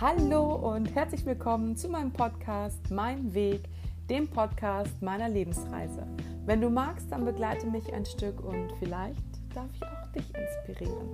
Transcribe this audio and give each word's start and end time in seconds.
Hallo 0.00 0.54
und 0.54 0.94
herzlich 0.94 1.26
willkommen 1.26 1.76
zu 1.76 1.90
meinem 1.90 2.10
Podcast 2.10 2.90
Mein 2.90 3.34
Weg, 3.34 3.68
dem 4.08 4.28
Podcast 4.28 5.02
meiner 5.02 5.28
Lebensreise. 5.28 6.06
Wenn 6.46 6.62
du 6.62 6.70
magst, 6.70 7.12
dann 7.12 7.26
begleite 7.26 7.66
mich 7.66 7.92
ein 7.92 8.06
Stück 8.06 8.42
und 8.42 8.72
vielleicht 8.78 9.20
darf 9.54 9.68
ich 9.74 9.82
auch 9.82 10.12
dich 10.12 10.24
inspirieren. 10.34 11.06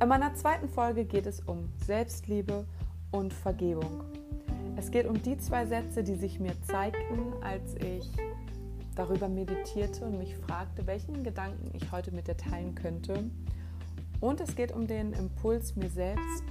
In 0.00 0.08
meiner 0.08 0.32
zweiten 0.36 0.68
Folge 0.68 1.06
geht 1.06 1.26
es 1.26 1.40
um 1.40 1.72
Selbstliebe 1.84 2.66
und 3.10 3.32
Vergebung. 3.32 4.04
Es 4.76 4.92
geht 4.92 5.08
um 5.08 5.20
die 5.20 5.36
zwei 5.38 5.66
Sätze, 5.66 6.04
die 6.04 6.14
sich 6.14 6.38
mir 6.38 6.54
zeigten, 6.62 7.32
als 7.42 7.74
ich 7.74 8.08
darüber 8.94 9.26
meditierte 9.26 10.04
und 10.04 10.18
mich 10.18 10.36
fragte, 10.36 10.86
welchen 10.86 11.24
Gedanken 11.24 11.72
ich 11.74 11.90
heute 11.90 12.12
mit 12.12 12.28
dir 12.28 12.36
teilen 12.36 12.76
könnte. 12.76 13.24
Und 14.20 14.38
es 14.42 14.54
geht 14.54 14.70
um 14.72 14.86
den 14.86 15.14
Impuls, 15.14 15.76
mir 15.76 15.88
selbst 15.88 16.44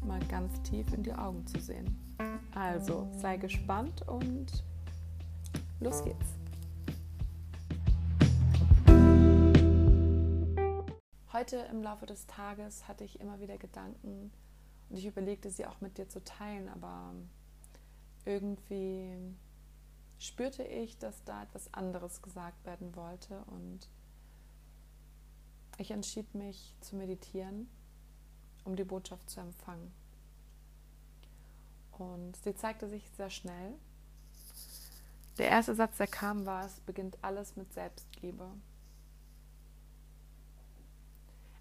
mal 0.00 0.20
ganz 0.26 0.62
tief 0.62 0.92
in 0.92 1.02
die 1.02 1.12
Augen 1.12 1.44
zu 1.44 1.60
sehen. 1.60 2.16
Also 2.54 3.08
sei 3.16 3.36
gespannt 3.36 4.06
und 4.06 4.64
los 5.80 6.04
geht's. 6.04 6.26
Heute 11.32 11.56
im 11.72 11.82
Laufe 11.82 12.06
des 12.06 12.28
Tages 12.28 12.86
hatte 12.86 13.02
ich 13.02 13.20
immer 13.20 13.40
wieder 13.40 13.58
Gedanken 13.58 14.30
und 14.88 14.96
ich 14.96 15.06
überlegte 15.06 15.50
sie 15.50 15.66
auch 15.66 15.80
mit 15.80 15.98
dir 15.98 16.08
zu 16.08 16.22
teilen, 16.22 16.68
aber 16.68 17.12
irgendwie 18.24 19.10
spürte 20.18 20.62
ich, 20.62 20.96
dass 20.98 21.24
da 21.24 21.42
etwas 21.42 21.74
anderes 21.74 22.22
gesagt 22.22 22.64
werden 22.64 22.94
wollte 22.94 23.42
und 23.48 23.88
ich 25.78 25.90
entschied 25.90 26.34
mich 26.34 26.74
zu 26.80 26.96
meditieren, 26.96 27.68
um 28.64 28.76
die 28.76 28.84
Botschaft 28.84 29.28
zu 29.30 29.40
empfangen. 29.40 29.92
Und 31.92 32.36
sie 32.36 32.54
zeigte 32.54 32.88
sich 32.88 33.08
sehr 33.16 33.30
schnell. 33.30 33.74
Der 35.38 35.48
erste 35.48 35.74
Satz, 35.74 35.98
der 35.98 36.06
kam, 36.06 36.46
war, 36.46 36.64
es 36.64 36.80
beginnt 36.80 37.18
alles 37.22 37.56
mit 37.56 37.72
Selbstliebe. 37.72 38.50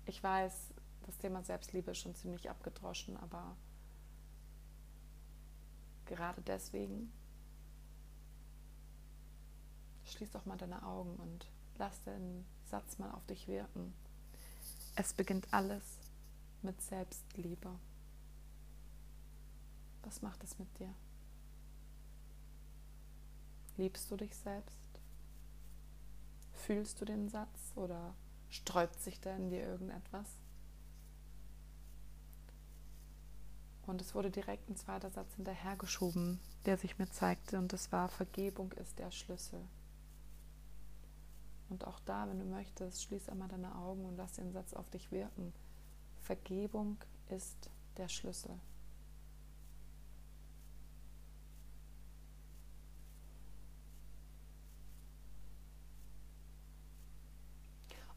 Ich 0.05 0.21
weiß, 0.21 0.73
das 1.05 1.17
Thema 1.17 1.43
Selbstliebe 1.43 1.91
ist 1.91 1.99
schon 1.99 2.15
ziemlich 2.15 2.49
abgedroschen, 2.49 3.17
aber 3.17 3.55
gerade 6.05 6.41
deswegen 6.41 7.11
schließ 10.05 10.31
doch 10.31 10.45
mal 10.45 10.57
deine 10.57 10.83
Augen 10.83 11.15
und 11.15 11.47
lass 11.77 12.01
den 12.03 12.45
Satz 12.65 12.97
mal 12.97 13.11
auf 13.11 13.25
dich 13.25 13.47
wirken. 13.47 13.93
Es 14.95 15.13
beginnt 15.13 15.53
alles 15.53 15.83
mit 16.61 16.81
Selbstliebe. 16.81 17.69
Was 20.03 20.21
macht 20.21 20.43
es 20.43 20.57
mit 20.57 20.79
dir? 20.79 20.93
Liebst 23.75 24.09
du 24.09 24.15
dich 24.15 24.33
selbst? 24.37 25.01
Fühlst 26.53 27.01
du 27.01 27.05
den 27.05 27.27
Satz 27.27 27.73
oder 27.75 28.15
sträubt 28.49 29.01
sich 29.01 29.19
da 29.19 29.35
in 29.35 29.49
dir 29.49 29.63
irgendetwas? 29.63 30.27
Und 33.85 34.01
es 34.01 34.15
wurde 34.15 34.31
direkt 34.31 34.69
ein 34.69 34.77
zweiter 34.77 35.11
Satz 35.11 35.35
hinterhergeschoben, 35.35 36.39
der 36.65 36.77
sich 36.77 36.97
mir 36.97 37.09
zeigte, 37.09 37.57
und 37.57 37.73
das 37.73 37.91
war, 37.91 38.07
Vergebung 38.07 38.71
ist 38.73 38.97
der 38.97 39.11
Schlüssel. 39.11 39.61
Und 41.75 41.85
auch 41.87 41.99
da, 42.05 42.29
wenn 42.29 42.39
du 42.39 42.45
möchtest, 42.45 43.03
schließ 43.03 43.27
einmal 43.27 43.49
deine 43.49 43.75
Augen 43.75 44.05
und 44.05 44.15
lass 44.15 44.31
den 44.31 44.53
Satz 44.53 44.73
auf 44.73 44.89
dich 44.91 45.11
wirken. 45.11 45.51
Vergebung 46.21 46.95
ist 47.27 47.69
der 47.97 48.07
Schlüssel. 48.07 48.57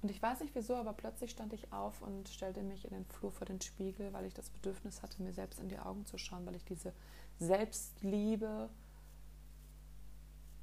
Und 0.01 0.13
ich 0.13 0.23
weiß 0.23 0.39
nicht 0.39 0.55
wieso, 0.55 0.77
aber 0.77 0.93
plötzlich 0.93 1.33
stand 1.33 1.53
ich 1.53 1.73
auf 1.73 2.01
und 2.01 2.29
stellte 2.29 2.63
mich 2.63 2.85
in 2.85 2.93
den 2.93 3.07
Flur 3.07 3.33
vor 3.33 3.45
den 3.45 3.61
Spiegel, 3.61 4.13
weil 4.13 4.27
ich 4.27 4.35
das 4.35 4.51
Bedürfnis 4.51 5.03
hatte, 5.03 5.21
mir 5.21 5.33
selbst 5.33 5.59
in 5.59 5.69
die 5.69 5.81
Augen 5.81 6.07
zu 6.07 6.17
schauen, 6.17 6.47
weil 6.47 6.55
ich 6.55 6.65
diese 6.65 6.93
Selbstliebe 7.41 8.71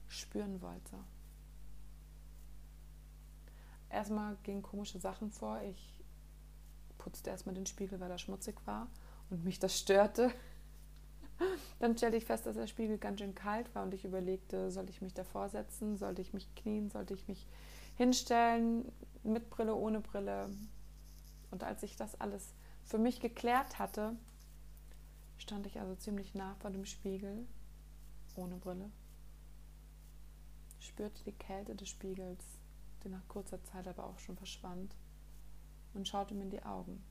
spüren 0.08 0.62
wollte 0.62 0.98
erstmal 3.96 4.38
gingen 4.44 4.62
komische 4.62 5.00
Sachen 5.00 5.32
vor. 5.32 5.62
Ich 5.62 5.96
putzte 6.98 7.30
erstmal 7.30 7.56
den 7.56 7.66
Spiegel, 7.66 8.00
weil 8.00 8.12
er 8.12 8.18
schmutzig 8.18 8.56
war 8.66 8.88
und 9.30 9.44
mich 9.44 9.60
das 9.60 9.78
störte. 9.80 10.32
Dann 11.80 11.98
stellte 11.98 12.18
ich 12.18 12.26
fest, 12.26 12.46
dass 12.46 12.56
der 12.56 12.68
Spiegel 12.68 12.98
ganz 12.98 13.20
schön 13.20 13.36
kalt 13.36 13.74
war 13.76 13.84
und 13.84 13.94
ich 13.94 14.06
überlegte, 14.06 14.72
soll 14.72 14.90
ich 14.90 15.02
mich 15.02 15.14
davor 15.14 15.50
setzen, 15.50 15.98
sollte 15.98 16.22
ich 16.22 16.34
mich 16.34 16.54
knien, 16.56 16.90
sollte 16.90 17.14
ich 17.14 17.28
mich 17.28 17.48
hinstellen, 17.96 18.92
mit 19.24 19.50
Brille, 19.50 19.76
ohne 19.76 20.00
Brille. 20.00 20.50
Und 21.52 21.64
als 21.64 21.84
ich 21.84 21.96
das 21.96 22.20
alles 22.20 22.54
für 22.84 22.98
mich 22.98 23.20
geklärt 23.20 23.80
hatte, 23.80 24.16
stand 25.38 25.66
ich 25.66 25.80
also 25.80 25.96
ziemlich 25.96 26.36
nah 26.36 26.56
vor 26.56 26.72
dem 26.72 26.86
Spiegel, 26.86 27.46
ohne 28.36 28.56
Brille, 28.58 28.90
spürte 30.80 31.24
die 31.24 31.32
Kälte 31.32 31.76
des 31.76 31.90
Spiegels 31.90 32.44
die 33.06 33.10
nach 33.10 33.28
kurzer 33.28 33.64
Zeit 33.64 33.88
aber 33.88 34.06
auch 34.06 34.20
schon 34.20 34.36
verschwand, 34.36 34.96
und 35.94 36.08
schaute 36.08 36.36
mir 36.36 36.44
in 36.44 36.50
die 36.50 36.64
Augen. 36.64 37.02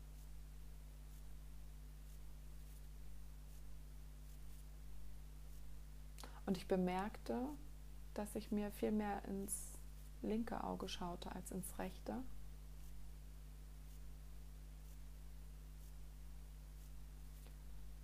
Und 6.47 6.59
ich 6.59 6.69
bemerkte, 6.69 7.49
dass 8.13 8.35
ich 8.35 8.53
mir 8.53 8.71
viel 8.71 8.93
mehr 8.93 9.25
ins 9.25 9.79
linke 10.21 10.63
Auge 10.63 10.89
schaute 10.89 11.33
als 11.33 11.51
ins 11.51 11.79
rechte. 11.79 12.23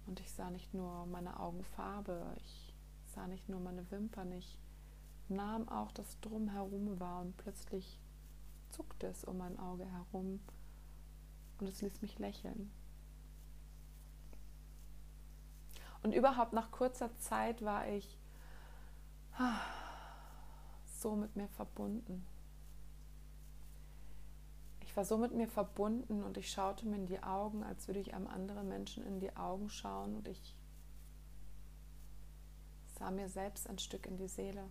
Und 0.07 0.19
ich 0.21 0.33
sah 0.33 0.51
nicht 0.51 0.73
nur 0.73 1.07
meine 1.07 1.39
Augenfarbe, 1.39 2.35
ich 2.39 2.75
sah 3.15 3.27
nicht 3.27 3.49
nur 3.49 3.61
meine 3.61 3.89
Wimpern, 3.91 4.33
ich 4.33 4.59
nahm 5.31 5.69
auch 5.69 5.93
das 5.93 6.21
Drumherum 6.21 7.01
wahr 7.01 7.23
und 7.23 7.37
plötzlich 7.37 7.99
zuckte 8.71 9.07
es 9.07 9.25
um 9.25 9.39
mein 9.39 9.59
Auge 9.59 9.85
herum 9.85 10.41
und 11.59 11.67
es 11.67 11.83
ließ 11.83 12.03
mich 12.03 12.19
lächeln. 12.19 12.71
Und 16.03 16.13
überhaupt 16.15 16.53
nach 16.53 16.71
kurzer 16.71 17.17
Zeit 17.19 17.63
war 17.63 17.89
ich 17.89 18.19
so 20.85 21.15
mit 21.15 21.37
mir 21.37 21.49
verbunden. 21.49 22.27
Ich 24.83 24.97
war 24.97 25.05
so 25.05 25.19
mit 25.19 25.33
mir 25.33 25.49
verbunden 25.49 26.25
und 26.25 26.37
ich 26.37 26.51
schaute 26.51 26.87
mir 26.87 26.97
in 26.97 27.07
die 27.07 27.23
Augen, 27.23 27.63
als 27.63 27.87
würde 27.87 28.01
ich 28.01 28.15
einem 28.15 28.27
anderen 28.27 28.69
Menschen 28.69 29.05
in 29.07 29.21
die 29.21 29.37
Augen 29.37 29.71
schauen 29.71 30.17
und 30.17 30.27
ich 30.27 30.57
sah 32.99 33.11
mir 33.11 33.29
selbst 33.29 33.69
ein 33.69 33.79
Stück 33.79 34.07
in 34.07 34.17
die 34.17 34.29
Seele. 34.29 34.69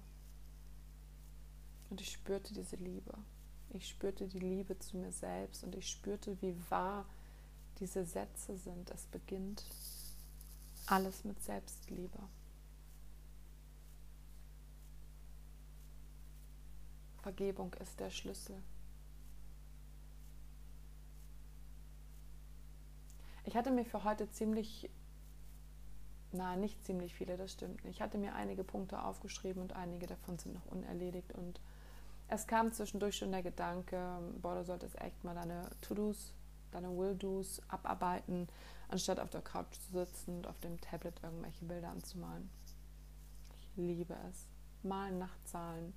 Und 1.89 2.01
ich 2.01 2.11
spürte 2.11 2.53
diese 2.53 2.75
Liebe. 2.75 3.17
Ich 3.71 3.87
spürte 3.87 4.27
die 4.27 4.39
Liebe 4.39 4.77
zu 4.79 4.97
mir 4.97 5.11
selbst 5.11 5.63
und 5.63 5.75
ich 5.75 5.87
spürte, 5.87 6.41
wie 6.41 6.55
wahr 6.69 7.05
diese 7.79 8.05
Sätze 8.05 8.57
sind. 8.57 8.89
Es 8.91 9.05
beginnt 9.05 9.63
alles 10.87 11.23
mit 11.23 11.41
Selbstliebe. 11.41 12.19
Vergebung 17.21 17.73
ist 17.75 17.99
der 17.99 18.09
Schlüssel. 18.09 18.55
Ich 23.45 23.55
hatte 23.55 23.71
mir 23.71 23.85
für 23.85 24.03
heute 24.03 24.29
ziemlich, 24.31 24.89
na, 26.31 26.55
nicht 26.55 26.83
ziemlich 26.85 27.13
viele, 27.13 27.37
das 27.37 27.51
stimmt. 27.51 27.83
Ich 27.85 28.01
hatte 28.01 28.17
mir 28.17 28.35
einige 28.35 28.63
Punkte 28.63 29.03
aufgeschrieben 29.03 29.61
und 29.61 29.73
einige 29.73 30.07
davon 30.07 30.37
sind 30.37 30.53
noch 30.53 30.65
unerledigt 30.67 31.33
und 31.33 31.59
es 32.29 32.47
kam 32.47 32.71
zwischendurch 32.71 33.17
schon 33.17 33.31
der 33.31 33.43
Gedanke, 33.43 34.19
boah, 34.41 34.55
du 34.55 34.63
solltest 34.63 34.99
echt 35.01 35.23
mal 35.23 35.35
deine 35.35 35.69
To-Dos, 35.81 36.33
deine 36.71 36.95
Will-Dos 36.95 37.61
abarbeiten, 37.67 38.47
anstatt 38.87 39.19
auf 39.19 39.29
der 39.29 39.41
Couch 39.41 39.73
zu 39.73 39.91
sitzen 39.93 40.37
und 40.37 40.47
auf 40.47 40.59
dem 40.59 40.79
Tablet 40.79 41.15
irgendwelche 41.23 41.65
Bilder 41.65 41.89
anzumalen. 41.89 42.49
Ich 43.59 43.77
liebe 43.77 44.15
es. 44.29 44.47
Malen, 44.83 45.17
Nachtzahlen, 45.17 45.93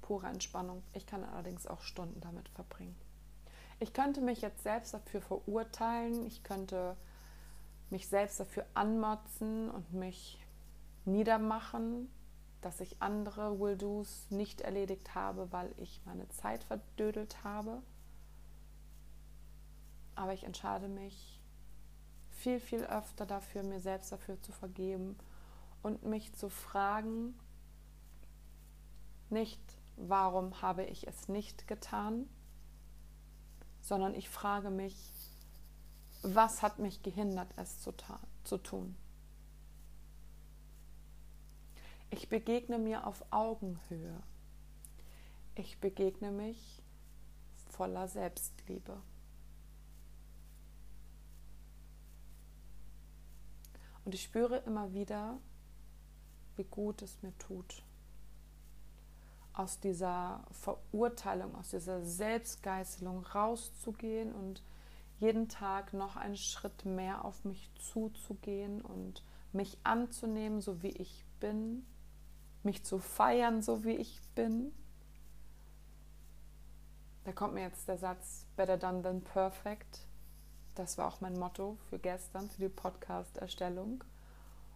pure 0.00 0.28
Entspannung. 0.28 0.82
Ich 0.94 1.06
kann 1.06 1.24
allerdings 1.24 1.66
auch 1.66 1.82
Stunden 1.82 2.20
damit 2.20 2.48
verbringen. 2.50 2.96
Ich 3.80 3.92
könnte 3.92 4.20
mich 4.20 4.40
jetzt 4.40 4.62
selbst 4.62 4.94
dafür 4.94 5.20
verurteilen, 5.20 6.26
ich 6.26 6.42
könnte 6.42 6.96
mich 7.90 8.08
selbst 8.08 8.40
dafür 8.40 8.64
anmotzen 8.74 9.70
und 9.70 9.92
mich 9.92 10.44
niedermachen, 11.04 12.10
dass 12.60 12.80
ich 12.80 13.00
andere 13.00 13.60
Will-Dos 13.60 14.26
nicht 14.30 14.60
erledigt 14.60 15.14
habe, 15.14 15.52
weil 15.52 15.72
ich 15.76 16.00
meine 16.04 16.28
Zeit 16.28 16.64
verdödelt 16.64 17.44
habe. 17.44 17.82
Aber 20.14 20.32
ich 20.32 20.44
entscheide 20.44 20.88
mich 20.88 21.40
viel, 22.30 22.60
viel 22.60 22.84
öfter 22.84 23.26
dafür, 23.26 23.62
mir 23.62 23.80
selbst 23.80 24.10
dafür 24.10 24.40
zu 24.42 24.52
vergeben 24.52 25.16
und 25.82 26.04
mich 26.04 26.32
zu 26.34 26.48
fragen, 26.48 27.38
nicht, 29.30 29.60
warum 29.96 30.62
habe 30.62 30.84
ich 30.84 31.06
es 31.06 31.28
nicht 31.28 31.68
getan, 31.68 32.28
sondern 33.80 34.14
ich 34.14 34.28
frage 34.28 34.70
mich, 34.70 35.12
was 36.22 36.62
hat 36.62 36.78
mich 36.78 37.02
gehindert, 37.02 37.52
es 37.56 37.80
zu, 37.80 37.92
zu 38.44 38.58
tun. 38.58 38.96
Ich 42.10 42.28
begegne 42.28 42.78
mir 42.78 43.06
auf 43.06 43.24
Augenhöhe. 43.30 44.22
Ich 45.54 45.78
begegne 45.80 46.30
mich 46.30 46.82
voller 47.68 48.08
Selbstliebe. 48.08 49.00
Und 54.04 54.14
ich 54.14 54.22
spüre 54.22 54.56
immer 54.58 54.94
wieder, 54.94 55.38
wie 56.56 56.64
gut 56.64 57.02
es 57.02 57.22
mir 57.22 57.36
tut, 57.36 57.82
aus 59.52 59.80
dieser 59.80 60.44
Verurteilung, 60.52 61.54
aus 61.56 61.70
dieser 61.70 62.02
Selbstgeißelung 62.02 63.24
rauszugehen 63.26 64.32
und 64.32 64.62
jeden 65.18 65.48
Tag 65.48 65.92
noch 65.92 66.16
einen 66.16 66.36
Schritt 66.36 66.84
mehr 66.84 67.24
auf 67.24 67.44
mich 67.44 67.70
zuzugehen 67.74 68.80
und 68.80 69.22
mich 69.52 69.76
anzunehmen, 69.82 70.60
so 70.60 70.82
wie 70.82 70.92
ich 70.92 71.24
bin, 71.40 71.84
mich 72.62 72.84
zu 72.84 72.98
feiern, 72.98 73.62
so 73.62 73.84
wie 73.84 73.96
ich 73.96 74.20
bin. 74.34 74.72
Da 77.24 77.32
kommt 77.32 77.54
mir 77.54 77.62
jetzt 77.62 77.88
der 77.88 77.98
Satz 77.98 78.46
Better 78.56 78.76
done 78.76 79.02
than 79.02 79.22
perfect. 79.22 80.06
Das 80.74 80.96
war 80.96 81.08
auch 81.08 81.20
mein 81.20 81.38
Motto 81.38 81.76
für 81.90 81.98
gestern, 81.98 82.48
für 82.48 82.62
die 82.62 82.68
Podcast-Erstellung. 82.68 84.04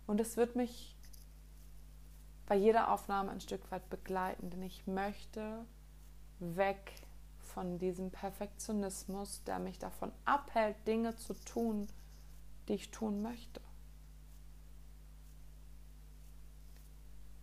Und 0.07 0.21
es 0.21 0.37
wird 0.37 0.57
mich 0.57 0.97
bei 2.47 2.57
jeder 2.57 2.93
Aufnahme 2.93 3.31
ein 3.31 3.41
Stück 3.41 3.71
weit 3.71 3.89
begleiten, 3.89 4.51
denn 4.51 4.63
ich 4.63 4.87
möchte 4.87 5.65
weg 6.41 6.93
von 7.39 7.79
diesem 7.79 8.11
Perfektionismus, 8.11 9.45
der 9.45 9.59
mich 9.59 9.79
davon 9.79 10.13
abhält, 10.25 10.77
Dinge 10.87 11.17
zu 11.17 11.35
tun, 11.35 11.89
die 12.69 12.75
ich 12.75 12.91
tun 12.91 13.23
möchte. 13.23 13.61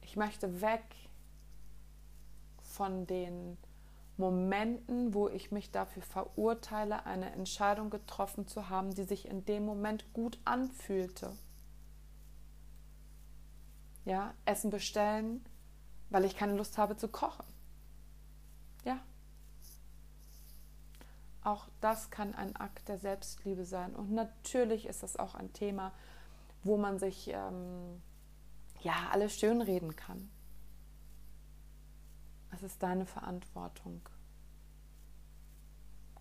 Ich 0.09 0.15
möchte 0.15 0.59
weg 0.61 0.83
von 2.63 3.05
den 3.05 3.59
Momenten, 4.17 5.13
wo 5.13 5.29
ich 5.29 5.51
mich 5.51 5.69
dafür 5.69 6.01
verurteile, 6.01 7.05
eine 7.05 7.31
Entscheidung 7.31 7.91
getroffen 7.91 8.47
zu 8.47 8.69
haben, 8.69 8.95
die 8.95 9.03
sich 9.03 9.27
in 9.27 9.45
dem 9.45 9.65
Moment 9.65 10.11
gut 10.11 10.39
anfühlte. 10.45 11.37
Ja, 14.03 14.33
Essen 14.45 14.71
bestellen, 14.71 15.45
weil 16.09 16.25
ich 16.25 16.35
keine 16.35 16.55
Lust 16.55 16.79
habe 16.79 16.97
zu 16.97 17.07
kochen. 17.07 17.45
Ja. 18.85 18.99
Auch 21.43 21.67
das 21.81 22.09
kann 22.09 22.33
ein 22.33 22.55
Akt 22.55 22.89
der 22.89 22.97
Selbstliebe 22.97 23.63
sein. 23.63 23.95
Und 23.95 24.11
natürlich 24.11 24.87
ist 24.87 25.03
das 25.03 25.17
auch 25.17 25.35
ein 25.35 25.53
Thema, 25.53 25.91
wo 26.63 26.77
man 26.77 26.97
sich 26.97 27.27
ähm, 27.27 28.01
ja, 28.81 29.09
alles 29.11 29.37
schönreden 29.37 29.95
kann. 29.95 30.29
Es 32.51 32.63
ist 32.63 32.81
deine 32.81 33.05
Verantwortung, 33.05 34.01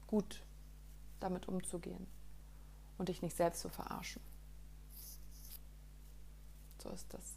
gut 0.06 0.44
damit 1.20 1.49
umzugehen 1.49 2.06
und 2.96 3.08
dich 3.08 3.22
nicht 3.22 3.37
selbst 3.37 3.60
zu 3.60 3.69
verarschen. 3.69 4.22
So 6.82 6.90
ist 6.90 7.12
das. 7.12 7.34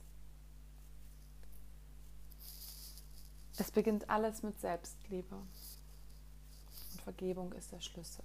Es 3.57 3.71
beginnt 3.71 4.09
alles 4.09 4.43
mit 4.43 4.59
Selbstliebe. 4.59 5.35
Und 5.35 7.01
Vergebung 7.01 7.53
ist 7.53 7.71
der 7.71 7.81
Schlüssel. 7.81 8.23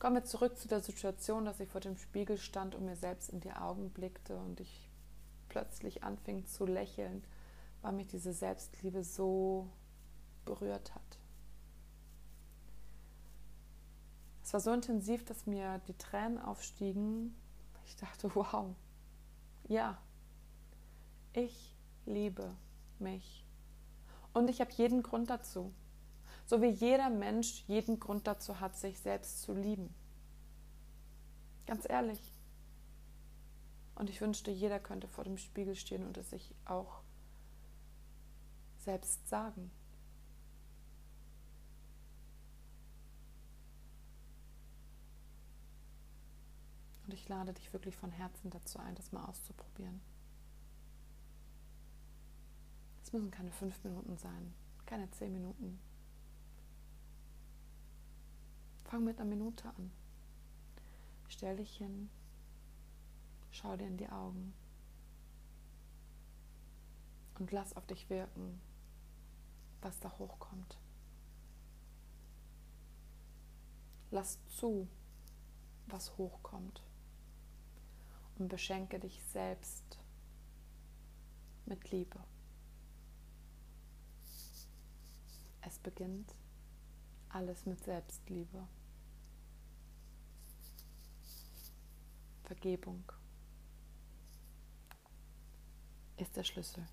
Kommen 0.00 0.16
wir 0.16 0.24
zurück 0.24 0.58
zu 0.58 0.66
der 0.66 0.80
Situation, 0.80 1.44
dass 1.44 1.60
ich 1.60 1.68
vor 1.68 1.82
dem 1.82 1.98
Spiegel 1.98 2.38
stand 2.38 2.74
und 2.74 2.86
mir 2.86 2.96
selbst 2.96 3.28
in 3.28 3.40
die 3.40 3.52
Augen 3.52 3.90
blickte 3.90 4.34
und 4.34 4.58
ich 4.58 4.88
plötzlich 5.50 6.02
anfing 6.02 6.46
zu 6.46 6.64
lächeln, 6.64 7.22
weil 7.82 7.92
mich 7.92 8.06
diese 8.06 8.32
Selbstliebe 8.32 9.04
so 9.04 9.68
berührt 10.46 10.94
hat. 10.94 11.18
Es 14.42 14.54
war 14.54 14.60
so 14.60 14.72
intensiv, 14.72 15.22
dass 15.26 15.44
mir 15.44 15.82
die 15.86 15.98
Tränen 15.98 16.38
aufstiegen. 16.38 17.34
Ich 17.84 17.96
dachte, 17.96 18.30
wow, 18.34 18.74
ja, 19.68 19.98
ich 21.34 21.76
liebe 22.06 22.56
mich. 22.98 23.44
Und 24.32 24.48
ich 24.48 24.62
habe 24.62 24.72
jeden 24.72 25.02
Grund 25.02 25.28
dazu. 25.28 25.74
So 26.50 26.60
wie 26.60 26.70
jeder 26.70 27.10
Mensch 27.10 27.62
jeden 27.68 28.00
Grund 28.00 28.26
dazu 28.26 28.58
hat, 28.58 28.76
sich 28.76 28.98
selbst 28.98 29.42
zu 29.42 29.54
lieben. 29.54 29.94
Ganz 31.64 31.88
ehrlich. 31.88 32.20
Und 33.94 34.10
ich 34.10 34.20
wünschte, 34.20 34.50
jeder 34.50 34.80
könnte 34.80 35.06
vor 35.06 35.22
dem 35.22 35.38
Spiegel 35.38 35.76
stehen 35.76 36.04
und 36.04 36.16
es 36.16 36.30
sich 36.30 36.52
auch 36.64 37.02
selbst 38.78 39.28
sagen. 39.28 39.70
Und 47.04 47.14
ich 47.14 47.28
lade 47.28 47.52
dich 47.52 47.72
wirklich 47.72 47.94
von 47.94 48.10
Herzen 48.10 48.50
dazu 48.50 48.80
ein, 48.80 48.96
das 48.96 49.12
mal 49.12 49.24
auszuprobieren. 49.24 50.00
Es 53.04 53.12
müssen 53.12 53.30
keine 53.30 53.52
fünf 53.52 53.84
Minuten 53.84 54.16
sein, 54.16 54.52
keine 54.84 55.08
zehn 55.12 55.32
Minuten. 55.32 55.78
Fang 58.90 59.04
mit 59.04 59.20
einer 59.20 59.30
Minute 59.30 59.68
an. 59.68 59.92
Stell 61.28 61.58
dich 61.58 61.76
hin, 61.76 62.10
schau 63.52 63.76
dir 63.76 63.86
in 63.86 63.96
die 63.96 64.08
Augen 64.08 64.52
und 67.38 67.52
lass 67.52 67.76
auf 67.76 67.86
dich 67.86 68.10
wirken, 68.10 68.60
was 69.80 70.00
da 70.00 70.10
hochkommt. 70.18 70.76
Lass 74.10 74.40
zu, 74.48 74.88
was 75.86 76.18
hochkommt 76.18 76.82
und 78.40 78.48
beschenke 78.48 78.98
dich 78.98 79.22
selbst 79.22 80.00
mit 81.64 81.92
Liebe. 81.92 82.18
Es 85.60 85.78
beginnt 85.78 86.34
alles 87.28 87.66
mit 87.66 87.84
Selbstliebe. 87.84 88.66
Vergebung 92.50 93.04
ist 96.16 96.36
der 96.36 96.42
Schlüssel. 96.42 96.84